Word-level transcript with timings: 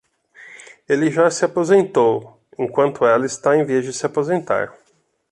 Ele 0.89 1.11
já 1.11 1.29
se 1.29 1.45
aposentou, 1.45 2.41
enquanto 2.57 3.05
ela 3.05 3.23
está 3.27 3.55
em 3.55 3.63
vias 3.63 3.85
de 3.85 3.93
se 3.93 4.03
aposentar 4.03 4.73